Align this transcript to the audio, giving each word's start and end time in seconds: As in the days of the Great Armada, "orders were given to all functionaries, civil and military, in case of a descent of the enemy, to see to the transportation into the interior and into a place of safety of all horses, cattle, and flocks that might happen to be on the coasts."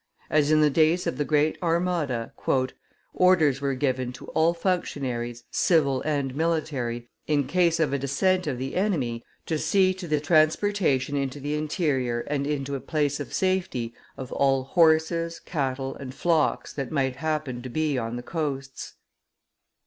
As 0.31 0.49
in 0.49 0.61
the 0.61 0.71
days 0.71 1.05
of 1.05 1.19
the 1.19 1.23
Great 1.23 1.61
Armada, 1.61 2.33
"orders 3.13 3.61
were 3.61 3.75
given 3.75 4.11
to 4.13 4.25
all 4.29 4.55
functionaries, 4.55 5.43
civil 5.51 6.01
and 6.01 6.33
military, 6.35 7.07
in 7.27 7.45
case 7.45 7.79
of 7.79 7.93
a 7.93 7.99
descent 7.99 8.47
of 8.47 8.57
the 8.57 8.75
enemy, 8.75 9.23
to 9.45 9.59
see 9.59 9.93
to 9.93 10.07
the 10.07 10.19
transportation 10.19 11.15
into 11.15 11.39
the 11.39 11.53
interior 11.53 12.21
and 12.21 12.47
into 12.47 12.73
a 12.73 12.79
place 12.79 13.19
of 13.19 13.31
safety 13.31 13.93
of 14.17 14.31
all 14.31 14.63
horses, 14.63 15.39
cattle, 15.39 15.93
and 15.95 16.15
flocks 16.15 16.73
that 16.73 16.91
might 16.91 17.17
happen 17.17 17.61
to 17.61 17.69
be 17.69 17.95
on 17.95 18.15
the 18.15 18.23
coasts." 18.23 18.95